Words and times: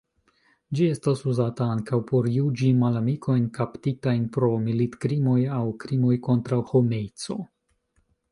Ĝi 0.77 0.85
estas 0.93 1.19
uzata 1.31 1.65
ankaŭ 1.73 1.99
por 2.11 2.29
juĝi 2.37 2.71
malamikojn 2.79 3.45
kaptitajn 3.59 4.25
pro 4.37 4.49
militkrimoj 4.65 5.37
aŭ 5.59 5.63
krimoj 5.85 6.17
kontraŭ 6.29 6.61
homeco. 6.73 7.37